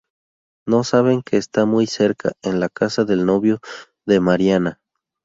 No 0.67 0.83
saben 0.83 1.21
que 1.21 1.37
está 1.37 1.65
muy 1.65 1.85
cerca, 1.85 2.31
en 2.41 2.59
la 2.59 2.69
casa 2.69 3.05
del 3.05 3.23
novio 3.23 3.59
de 4.07 4.19
Mariana. 4.19 4.79